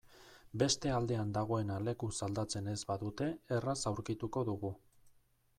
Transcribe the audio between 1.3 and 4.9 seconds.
dagoena lekuz aldatzen ez badute erraz aurkituko dugu.